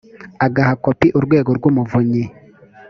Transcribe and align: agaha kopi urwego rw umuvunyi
agaha 0.45 0.73
kopi 0.83 1.07
urwego 1.17 1.49
rw 1.57 1.63
umuvunyi 1.71 2.23